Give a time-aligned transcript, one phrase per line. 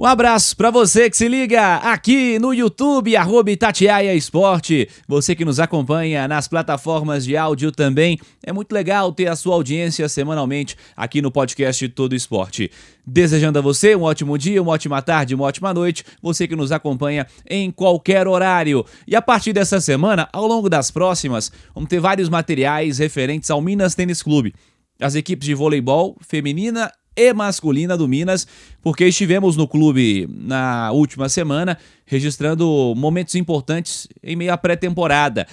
[0.00, 4.88] Um abraço para você que se liga aqui no YouTube, arroba Itatiaia Esporte.
[5.06, 8.18] Você que nos acompanha nas plataformas de áudio também.
[8.42, 12.70] É muito legal ter a sua audiência semanalmente aqui no podcast Todo Esporte.
[13.06, 16.02] Desejando a você um ótimo dia, uma ótima tarde, uma ótima noite.
[16.22, 18.86] Você que nos acompanha em qualquer horário.
[19.06, 23.60] E a partir dessa semana, ao longo das próximas, vamos ter vários materiais referentes ao
[23.60, 24.54] Minas Tênis Clube
[25.00, 28.46] as equipes de voleibol feminina e masculina do Minas,
[28.82, 35.46] porque estivemos no clube na última semana registrando momentos importantes em meio à pré-temporada.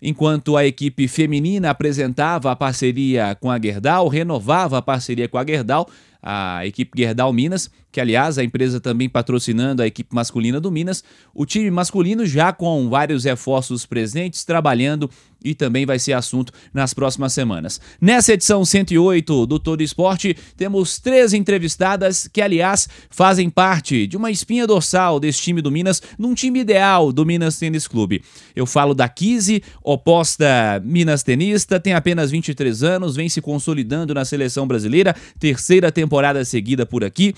[0.00, 5.46] Enquanto a equipe feminina apresentava a parceria com a Gerdau, renovava a parceria com a
[5.46, 5.88] Gerdau,
[6.20, 11.04] a equipe Gerdau Minas, que aliás a empresa também patrocinando a equipe masculina do Minas,
[11.34, 15.10] o time masculino já com vários reforços presentes, trabalhando
[15.44, 17.80] e também vai ser assunto nas próximas semanas.
[18.00, 24.30] Nessa edição 108 do Todo Esporte, temos três entrevistadas que, aliás, fazem parte de uma
[24.30, 28.22] espinha dorsal desse time do Minas, num time ideal do Minas Tênis Clube.
[28.54, 34.24] Eu falo da Kise, oposta Minas tenista, tem apenas 23 anos, vem se consolidando na
[34.24, 37.34] seleção brasileira, terceira temporada seguida por aqui.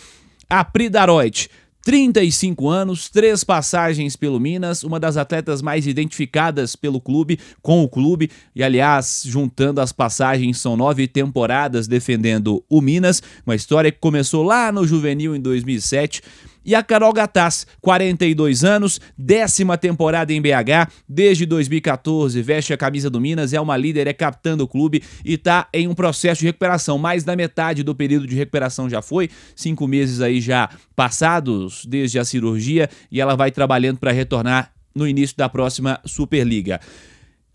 [0.48, 1.48] A Pri Daroit
[1.84, 7.88] 35 anos, três passagens pelo Minas, uma das atletas mais identificadas pelo clube, com o
[7.88, 13.98] clube, e aliás, juntando as passagens, são nove temporadas defendendo o Minas, uma história que
[13.98, 16.22] começou lá no Juvenil em 2007
[16.64, 23.10] e a Carol Gataz, 42 anos, décima temporada em BH, desde 2014, veste a camisa
[23.10, 26.46] do Minas, é uma líder, é capitã do clube e está em um processo de
[26.46, 26.98] recuperação.
[26.98, 32.18] Mais da metade do período de recuperação já foi, cinco meses aí já passados desde
[32.18, 36.80] a cirurgia e ela vai trabalhando para retornar no início da próxima Superliga.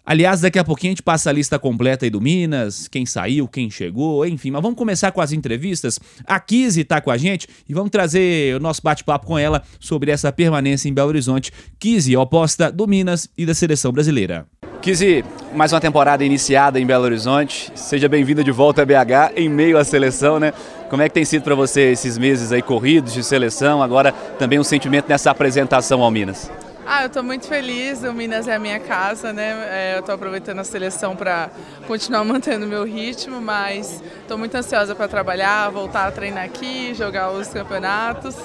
[0.05, 3.48] Aliás, daqui a pouquinho a gente passa a lista completa aí do Minas, quem saiu,
[3.48, 4.49] quem chegou, enfim.
[4.49, 5.99] Mas vamos começar com as entrevistas.
[6.26, 10.10] A Kizzy tá com a gente e vamos trazer o nosso bate-papo com ela sobre
[10.10, 11.52] essa permanência em Belo Horizonte.
[11.77, 14.48] Kizzy, oposta do Minas e da seleção brasileira.
[14.82, 17.71] Kizzy, mais uma temporada iniciada em Belo Horizonte.
[17.76, 20.54] Seja bem-vinda de volta a BH em meio à seleção, né?
[20.89, 24.58] Como é que tem sido para você esses meses aí corridos de seleção, agora também
[24.58, 26.49] um sentimento nessa apresentação ao Minas?
[26.92, 29.52] Ah, eu estou muito feliz, o Minas é a minha casa, né?
[29.70, 31.52] É, eu estou aproveitando a seleção para
[31.86, 37.30] continuar mantendo meu ritmo, mas estou muito ansiosa para trabalhar, voltar a treinar aqui, jogar
[37.30, 38.36] os campeonatos.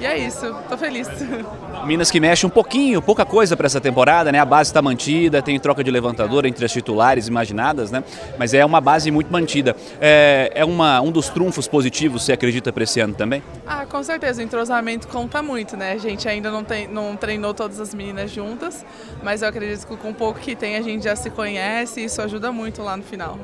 [0.00, 1.06] E é isso, tô feliz.
[1.84, 4.38] Minas que mexe um pouquinho, pouca coisa para essa temporada, né?
[4.38, 8.04] A base está mantida, tem troca de levantador entre as titulares imaginadas, né?
[8.38, 9.74] Mas é uma base muito mantida.
[10.00, 13.42] É, é uma, um dos trunfos positivos, você acredita, para esse ano também?
[13.66, 14.40] Ah, com certeza.
[14.40, 15.92] O entrosamento conta muito, né?
[15.92, 18.86] A gente ainda não, tem, não treinou todas as meninas juntas,
[19.22, 22.22] mas eu acredito que com pouco que tem a gente já se conhece e isso
[22.22, 23.38] ajuda muito lá no final.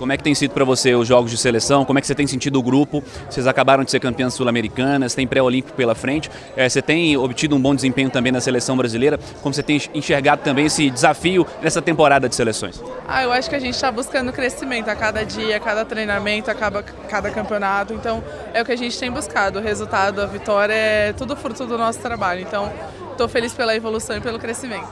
[0.00, 1.84] Como é que tem sido para você os jogos de seleção?
[1.84, 3.04] Como é que você tem sentido o grupo?
[3.28, 6.30] Vocês acabaram de ser campeãs sul-americanas, tem pré-olímpico pela frente.
[6.56, 9.20] É, você tem obtido um bom desempenho também na seleção brasileira.
[9.42, 12.82] Como você tem enxergado também esse desafio nessa temporada de seleções?
[13.06, 16.50] Ah, eu acho que a gente está buscando crescimento a cada dia, a cada treinamento,
[16.50, 17.92] a cada, cada campeonato.
[17.92, 18.24] Então
[18.54, 19.58] é o que a gente tem buscado.
[19.58, 22.40] O resultado, a vitória é tudo fruto do nosso trabalho.
[22.40, 22.72] Então
[23.12, 24.88] estou feliz pela evolução e pelo crescimento.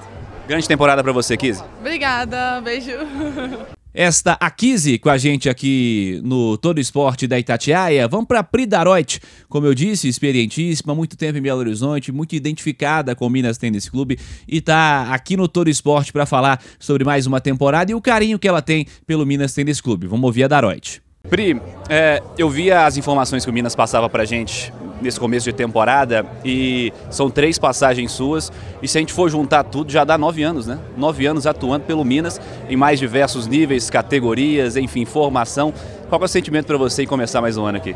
[0.47, 1.65] Grande temporada para você, Kizzy.
[1.81, 2.93] Obrigada, beijo.
[3.99, 8.07] esta Akise com a gente aqui no Todo Esporte da Itatiaia.
[8.07, 13.17] Vamos para Pri Daroit, como eu disse, experientíssima, muito tempo em Belo Horizonte, muito identificada
[13.17, 14.17] com o Minas Tênis Clube
[14.47, 18.39] e tá aqui no Todo Esporte para falar sobre mais uma temporada e o carinho
[18.39, 20.07] que ela tem pelo Minas Tênis Clube.
[20.07, 21.03] Vamos ouvir a Daroit.
[21.29, 25.53] Pri, é, eu via as informações que o Minas passava pra gente nesse começo de
[25.53, 28.53] temporada e são três passagens suas.
[28.83, 30.79] E se a gente for juntar tudo, já dá nove anos, né?
[30.97, 35.73] Nove anos atuando pelo Minas em mais diversos níveis, categorias, enfim, formação.
[36.09, 37.95] Qual é o sentimento para você em começar mais um ano aqui?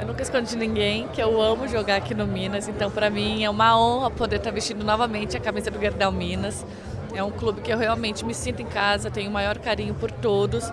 [0.00, 3.44] Eu nunca escondi de ninguém que eu amo jogar aqui no Minas, então para mim
[3.44, 6.66] é uma honra poder estar vestindo novamente a camisa do Gerdau Minas.
[7.14, 10.10] É um clube que eu realmente me sinto em casa, tenho o maior carinho por
[10.10, 10.72] todos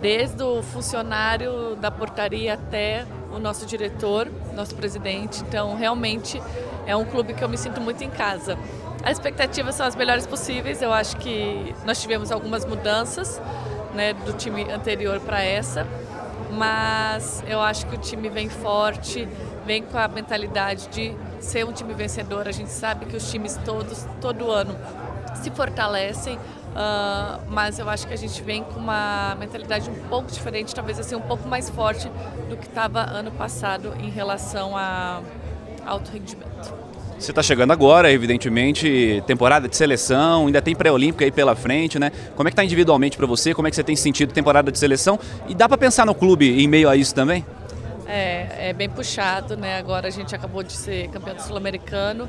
[0.00, 5.42] desde o funcionário da portaria até o nosso diretor, nosso presidente.
[5.42, 6.42] Então, realmente
[6.86, 8.58] é um clube que eu me sinto muito em casa.
[9.04, 10.82] As expectativas são as melhores possíveis.
[10.82, 13.40] Eu acho que nós tivemos algumas mudanças
[13.94, 15.86] né, do time anterior para essa,
[16.52, 19.28] mas eu acho que o time vem forte,
[19.64, 22.48] vem com a mentalidade de ser um time vencedor.
[22.48, 24.76] A gente sabe que os times todos, todo ano,
[25.42, 26.38] se fortalecem
[26.76, 30.98] Uh, mas eu acho que a gente vem com uma mentalidade um pouco diferente, talvez
[30.98, 32.06] assim um pouco mais forte
[32.50, 35.22] do que estava ano passado em relação a
[35.86, 36.74] alto rendimento.
[37.18, 42.12] Você está chegando agora, evidentemente, temporada de seleção, ainda tem pré-olímpica aí pela frente, né?
[42.34, 43.54] Como é que está individualmente para você?
[43.54, 45.18] Como é que você tem sentido temporada de seleção?
[45.48, 47.42] E dá para pensar no clube em meio a isso também?
[48.06, 49.78] É, é bem puxado, né?
[49.78, 52.28] Agora a gente acabou de ser campeão sul-americano,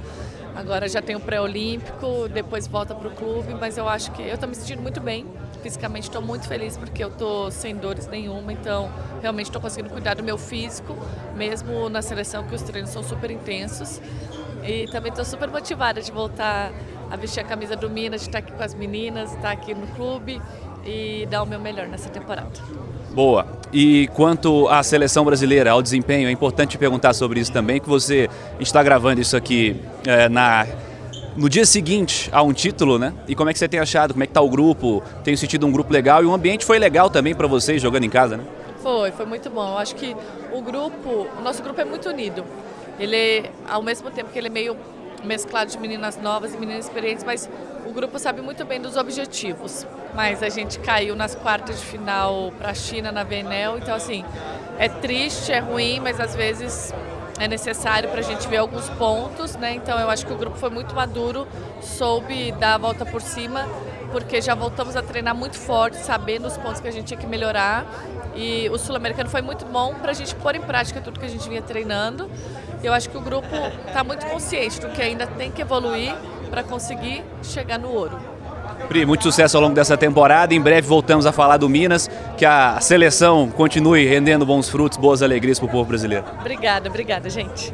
[0.58, 4.34] agora já tem o pré-olímpico, depois volta para o clube, mas eu acho que eu
[4.34, 5.26] estou me sentindo muito bem.
[5.62, 10.16] Fisicamente estou muito feliz porque eu estou sem dores nenhuma, então realmente estou conseguindo cuidar
[10.16, 10.98] do meu físico,
[11.36, 14.02] mesmo na seleção que os treinos são super intensos.
[14.64, 16.72] E também estou super motivada de voltar
[17.10, 19.88] a vestir a camisa do Minas, de estar aqui com as meninas, estar aqui no
[19.88, 20.42] clube
[20.88, 22.50] e dar o meu melhor nessa temporada.
[23.12, 23.46] Boa.
[23.74, 28.30] E quanto à seleção brasileira, ao desempenho, é importante perguntar sobre isso também, que você
[28.60, 30.66] está gravando isso aqui é, na
[31.36, 33.14] no dia seguinte a um título, né?
[33.28, 34.14] E como é que você tem achado?
[34.14, 35.04] Como é que está o grupo?
[35.24, 38.10] Tenho sentido um grupo legal e o ambiente foi legal também para vocês jogando em
[38.10, 38.44] casa, né?
[38.82, 39.68] Foi, foi muito bom.
[39.68, 40.16] Eu acho que
[40.52, 42.44] o grupo, o nosso grupo é muito unido.
[43.00, 44.76] Ele, ao mesmo tempo que ele é meio
[45.24, 47.50] mesclado de meninas novas e meninas experientes, mas
[47.86, 49.86] o grupo sabe muito bem dos objetivos.
[50.14, 54.24] Mas a gente caiu nas quartas de final para a China na Venel, então assim,
[54.78, 56.94] é triste, é ruim, mas às vezes
[57.40, 59.74] é necessário para a gente ver alguns pontos, né?
[59.76, 61.48] Então eu acho que o grupo foi muito maduro,
[61.82, 63.68] soube dar a volta por cima,
[64.12, 67.28] porque já voltamos a treinar muito forte, sabendo os pontos que a gente tinha que
[67.28, 67.86] melhorar.
[68.36, 71.30] E o sul-americano foi muito bom para a gente pôr em prática tudo que a
[71.30, 72.30] gente vinha treinando.
[72.84, 73.48] Eu acho que o grupo
[73.88, 76.16] está muito consciente do que ainda tem que evoluir
[76.50, 78.18] para conseguir chegar no ouro.
[78.88, 80.54] Pri, muito sucesso ao longo dessa temporada.
[80.54, 82.10] Em breve voltamos a falar do Minas.
[82.38, 86.26] Que a seleção continue rendendo bons frutos, boas alegrias para o povo brasileiro.
[86.40, 87.74] Obrigada, obrigada, gente.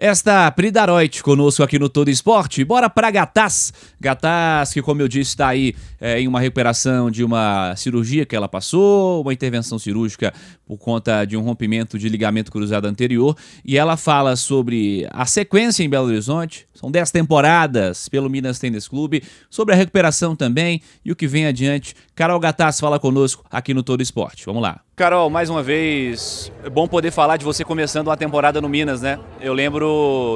[0.00, 2.64] Esta Pri Daroit conosco aqui no Todo Esporte.
[2.64, 3.72] Bora para Gataz.
[4.00, 8.36] Gataz, que como eu disse, está aí é, em uma recuperação de uma cirurgia que
[8.36, 10.32] ela passou, uma intervenção cirúrgica
[10.64, 13.36] por conta de um rompimento de ligamento cruzado anterior.
[13.64, 16.68] E ela fala sobre a sequência em Belo Horizonte.
[16.72, 21.44] São 10 temporadas pelo Minas Tênis Clube, sobre a recuperação também e o que vem
[21.44, 21.96] adiante.
[22.14, 24.46] Carol Gataz fala conosco aqui no Todo Esporte.
[24.46, 24.80] Vamos lá.
[24.94, 29.00] Carol, mais uma vez, é bom poder falar de você começando uma temporada no Minas,
[29.00, 29.18] né?
[29.40, 29.87] Eu lembro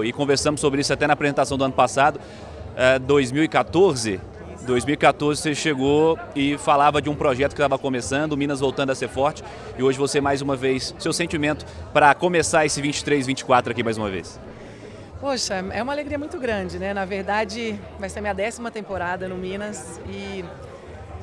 [0.04, 2.20] e conversamos sobre isso até na apresentação do ano passado,
[2.76, 4.20] é, 2014.
[4.62, 9.08] 2014 você chegou e falava de um projeto que estava começando, Minas voltando a ser
[9.08, 9.42] forte,
[9.76, 13.98] e hoje você mais uma vez, seu sentimento para começar esse 23, 24 aqui mais
[13.98, 14.38] uma vez.
[15.20, 16.92] Poxa, é uma alegria muito grande, né?
[16.92, 20.44] Na verdade, vai ser minha décima temporada no Minas e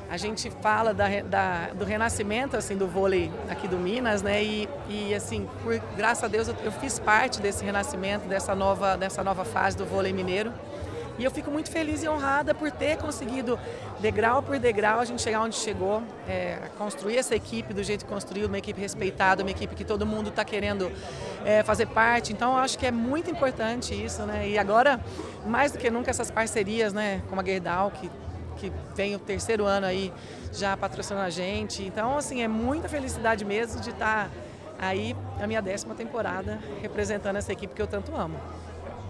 [0.10, 4.44] a gente fala da, da, do renascimento assim do vôlei aqui do Minas, né?
[4.44, 8.98] E, e assim, por graças a Deus eu, eu, fiz parte desse renascimento, dessa nova,
[8.98, 10.52] dessa nova fase do vôlei mineiro.
[11.20, 13.60] E eu fico muito feliz e honrada por ter conseguido,
[14.00, 18.12] degrau por degrau, a gente chegar onde chegou, é, construir essa equipe do jeito que
[18.12, 20.90] construiu, uma equipe respeitada, uma equipe que todo mundo está querendo
[21.44, 22.32] é, fazer parte.
[22.32, 24.48] Então, eu acho que é muito importante isso, né?
[24.48, 24.98] E agora,
[25.46, 27.22] mais do que nunca, essas parcerias, né?
[27.28, 28.10] Como a Gerdau, que
[28.60, 30.12] que vem o terceiro ano aí
[30.54, 31.84] já patrocinando a gente.
[31.84, 34.30] Então, assim, é muita felicidade mesmo de estar
[34.78, 38.38] aí na minha décima temporada representando essa equipe que eu tanto amo.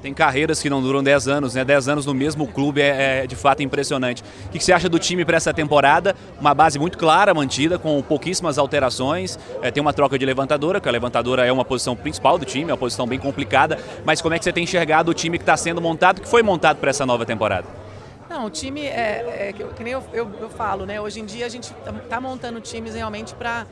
[0.02, 1.66] Tem carreiras que não duram 10 anos, né?
[1.66, 4.24] 10 anos no mesmo clube é, é de fato impressionante.
[4.46, 6.16] O que você acha do time para essa temporada?
[6.40, 9.38] Uma base muito clara, mantida, com pouquíssimas alterações.
[9.62, 12.70] É, tem uma troca de levantadora, que a levantadora é uma posição principal do time,
[12.70, 13.78] é uma posição bem complicada.
[14.06, 16.42] Mas como é que você tem enxergado o time que está sendo montado, que foi
[16.42, 17.79] montado para essa nova temporada?
[18.30, 21.02] Não, o time é, é que, que nem eu, eu, eu, falo, né?
[21.02, 23.66] Hoje em dia a gente está montando times realmente para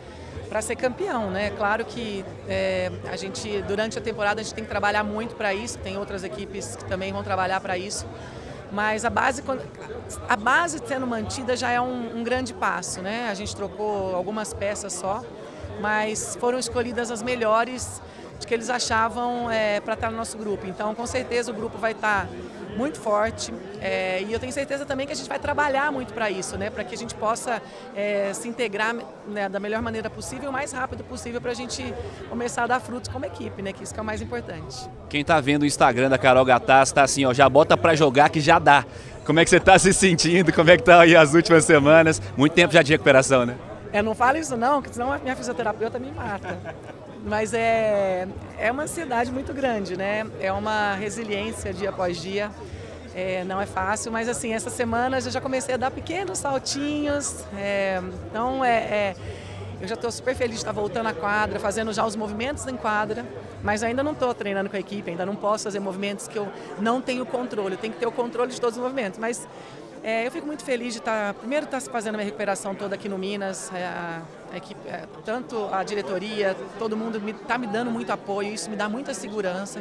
[0.50, 1.50] para ser campeão, né?
[1.52, 5.54] Claro que é, a gente durante a temporada a gente tem que trabalhar muito para
[5.54, 5.78] isso.
[5.80, 8.06] Tem outras equipes que também vão trabalhar para isso.
[8.72, 9.44] Mas a base,
[10.28, 13.28] a base sendo mantida já é um, um grande passo, né?
[13.30, 15.22] A gente trocou algumas peças só,
[15.82, 18.02] mas foram escolhidas as melhores
[18.46, 20.66] que eles achavam é, para estar no nosso grupo.
[20.66, 22.28] Então, com certeza o grupo vai estar
[22.78, 26.30] muito forte é, e eu tenho certeza também que a gente vai trabalhar muito para
[26.30, 26.70] isso, né?
[26.70, 27.62] Para que a gente possa
[27.96, 28.96] é, se integrar
[29.28, 31.94] né, da melhor maneira possível, o mais rápido possível, para a gente
[32.30, 33.74] começar a dar frutos como equipe, né?
[33.74, 34.90] Que isso que é o mais importante.
[35.10, 38.30] Quem está vendo o Instagram da Carol Gataz está assim, ó, já bota para jogar
[38.30, 38.86] que já dá.
[39.26, 40.54] Como é que você está se sentindo?
[40.54, 42.22] Como é que tá aí as últimas semanas?
[42.38, 43.58] Muito tempo já de recuperação, né?
[43.92, 46.58] É, não fala isso não, que senão a minha fisioterapeuta me mata.
[47.26, 50.26] Mas é, é uma ansiedade muito grande, né?
[50.40, 52.52] É uma resiliência dia após dia.
[53.16, 57.44] É, não é fácil, mas assim, essa semana eu já comecei a dar pequenos saltinhos.
[57.58, 59.16] É, então é, é
[59.80, 62.76] eu já estou super feliz de estar voltando à quadra, fazendo já os movimentos em
[62.76, 63.24] quadra,
[63.62, 66.48] mas ainda não estou treinando com a equipe, ainda não posso fazer movimentos que eu
[66.80, 67.78] não tenho controle.
[67.78, 69.48] Tenho que ter o controle de todos os movimentos, mas
[70.04, 73.08] é, eu fico muito feliz de estar, primeiro, estar fazendo a minha recuperação toda aqui
[73.08, 73.72] no Minas.
[73.72, 78.12] É, a equipe, é, tanto a diretoria, todo mundo está me, tá me dando muito
[78.12, 79.80] apoio, isso me dá muita segurança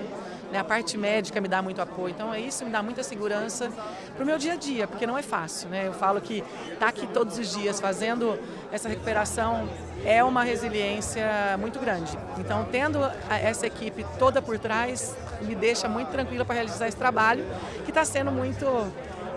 [0.50, 0.58] Né?
[0.58, 2.12] A parte médica me dá muito apoio.
[2.14, 3.70] Então, é isso me dá muita segurança
[4.14, 5.68] para o meu dia a dia, porque não é fácil.
[5.68, 5.86] Né?
[5.86, 8.38] Eu falo que estar tá aqui todos os dias fazendo
[8.72, 9.68] essa recuperação
[10.04, 11.26] é uma resiliência
[11.58, 12.16] muito grande.
[12.38, 17.44] Então, tendo essa equipe toda por trás, me deixa muito tranquila para realizar esse trabalho,
[17.84, 18.66] que está sendo muito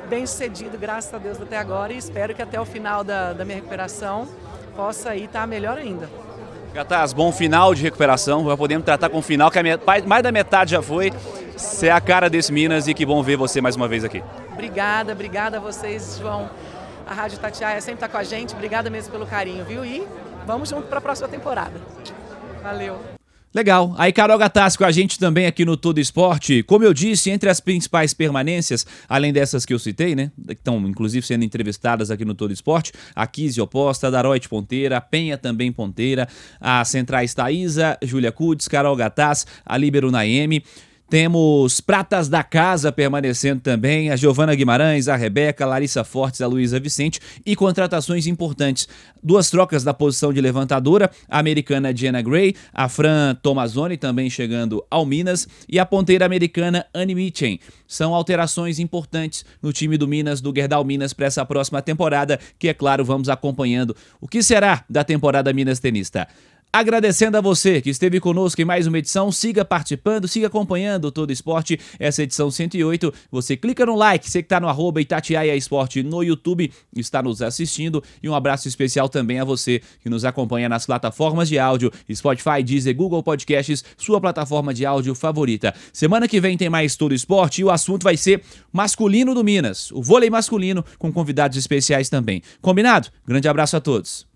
[0.07, 3.45] bem sucedido, graças a Deus, até agora, e espero que até o final da, da
[3.45, 4.27] minha recuperação
[4.79, 6.09] possa estar tá melhor ainda.
[6.73, 8.47] Gataz, bom final de recuperação.
[8.47, 9.59] Já podemos tratar com o final, que
[10.07, 11.11] mais da metade já foi.
[11.57, 14.23] Você é a cara desse Minas e que bom ver você mais uma vez aqui.
[14.53, 16.49] Obrigada, obrigada a vocês, João.
[17.05, 18.53] A Rádio Tatiaia sempre está com a gente.
[18.53, 19.83] Obrigada mesmo pelo carinho, viu?
[19.83, 20.07] E
[20.45, 21.73] vamos junto para a próxima temporada.
[22.63, 23.18] Valeu.
[23.53, 23.95] Legal.
[23.97, 26.61] Aí Carol Gatassi com a gente também aqui no Todo Esporte.
[26.63, 30.31] Como eu disse, entre as principais permanências, além dessas que eu citei, né?
[30.45, 34.97] Que estão inclusive sendo entrevistadas aqui no Todo Esporte, a Kise Oposta, a Daroit Ponteira,
[34.97, 36.27] a Penha também Ponteira,
[36.61, 40.63] a Centrais Thaisa, Júlia Kudes, Carol Gatas, a Libero Naemi.
[41.09, 46.45] Temos pratas da casa permanecendo também, a Giovana Guimarães, a Rebeca, a Larissa Fortes, a
[46.45, 48.87] Luísa Vicente e contratações importantes.
[49.23, 54.85] Duas trocas da posição de levantadora, a americana Jenna Gray, a Fran Tomazoni também chegando
[54.87, 57.59] ao Minas e a ponteira americana Annie Mitchen.
[57.87, 62.67] São alterações importantes no time do Minas, do Gerdau Minas para essa próxima temporada, que
[62.67, 66.27] é claro, vamos acompanhando o que será da temporada Minas Tenista.
[66.71, 71.33] Agradecendo a você que esteve conosco em mais uma edição, siga participando, siga acompanhando todo
[71.33, 73.11] esporte, essa edição 108.
[73.31, 77.41] Você clica no like, você que está no arroba Itatiaia Esporte no YouTube, está nos
[77.41, 78.03] assistindo.
[78.21, 82.61] E um abraço especial também a você que nos acompanha nas plataformas de áudio, Spotify,
[82.63, 85.73] Deezer, Google Podcasts, sua plataforma de áudio favorita.
[85.91, 89.91] Semana que vem tem mais todo esporte e o assunto vai ser masculino do Minas,
[89.91, 92.43] o vôlei masculino, com convidados especiais também.
[92.61, 93.09] Combinado?
[93.25, 94.28] Grande abraço a todos.